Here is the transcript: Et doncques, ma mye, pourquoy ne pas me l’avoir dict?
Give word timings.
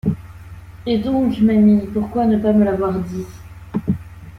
Et 0.87 0.97
doncques, 0.97 1.39
ma 1.41 1.53
mye, 1.53 1.85
pourquoy 1.93 2.25
ne 2.25 2.37
pas 2.39 2.53
me 2.53 2.63
l’avoir 2.65 2.91
dict? 3.01 3.27